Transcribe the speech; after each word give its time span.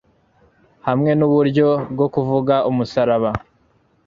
Hamwe 0.87 1.11
nuburyo 1.17 1.67
bwo 1.93 2.07
kuvuga 2.13 2.55
umusaraba 2.69 3.29